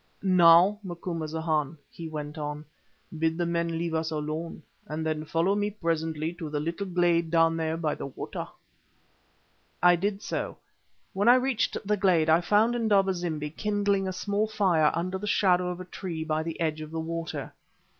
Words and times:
"Now, 0.23 0.79
Macumazahn," 0.81 1.77
he 1.91 2.09
went 2.09 2.35
on, 2.35 2.65
"bid 3.19 3.37
the 3.37 3.45
men 3.45 3.77
leave 3.77 3.93
us 3.93 4.09
alone, 4.09 4.63
and 4.87 5.05
then 5.05 5.25
follow 5.25 5.53
me 5.53 5.69
presently 5.69 6.33
to 6.39 6.49
the 6.49 6.59
little 6.59 6.87
glade 6.87 7.29
down 7.29 7.55
there 7.55 7.77
by 7.77 7.93
the 7.93 8.07
water." 8.07 8.47
I 9.79 9.95
did 9.95 10.23
so. 10.23 10.57
When 11.13 11.27
I 11.27 11.35
reached 11.35 11.77
the 11.85 11.97
glade 11.97 12.31
I 12.31 12.41
found 12.41 12.73
Indaba 12.73 13.13
zimbi 13.13 13.51
kindling 13.51 14.07
a 14.07 14.11
small 14.11 14.47
fire 14.47 14.89
under 14.95 15.19
the 15.19 15.27
shadow 15.27 15.69
of 15.69 15.79
a 15.79 15.85
tree 15.85 16.23
by 16.23 16.41
the 16.41 16.59
edge 16.59 16.81
of 16.81 16.89
the 16.89 16.99
water. 16.99 17.53